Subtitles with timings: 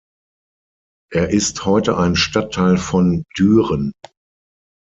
[1.13, 3.93] Er ist heute ein Stadtteil von Düren.